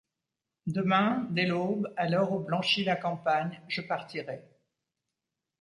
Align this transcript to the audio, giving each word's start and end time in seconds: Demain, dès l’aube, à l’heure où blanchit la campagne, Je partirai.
Demain, 0.65 1.27
dès 1.29 1.45
l’aube, 1.45 1.93
à 1.95 2.09
l’heure 2.09 2.31
où 2.31 2.39
blanchit 2.39 2.83
la 2.83 2.95
campagne, 2.95 3.61
Je 3.67 3.81
partirai. 3.83 4.41